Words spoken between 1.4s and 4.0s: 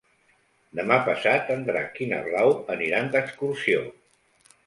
en Drac i na Blau aniran d'excursió.